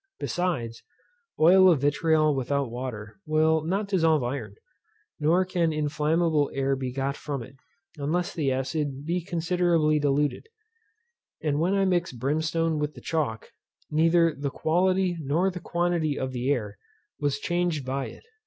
Besides, 0.19 0.81
oil 1.39 1.69
of 1.69 1.81
vitriol 1.81 2.33
without 2.35 2.71
water, 2.71 3.19
will 3.27 3.61
not 3.63 3.87
dissolve 3.87 4.23
iron; 4.23 4.55
nor 5.19 5.45
can 5.45 5.71
inflammable 5.71 6.49
air 6.55 6.75
be 6.75 6.91
got 6.91 7.15
from 7.15 7.43
it, 7.43 7.55
unless 7.97 8.33
the 8.33 8.51
acid 8.51 9.05
be 9.05 9.23
considerably 9.23 9.99
diluted; 9.99 10.47
and 11.43 11.59
when 11.59 11.75
I 11.75 11.85
mixed 11.85 12.17
brimstone 12.17 12.79
with 12.79 12.95
the 12.95 13.01
chalk, 13.01 13.51
neither 13.91 14.33
the 14.33 14.49
quality 14.49 15.17
nor 15.21 15.51
the 15.51 15.59
quantity 15.59 16.17
of 16.17 16.31
the 16.31 16.49
air 16.49 16.79
was 17.19 17.37
changed 17.37 17.85
by 17.85 18.07
it. 18.07 18.23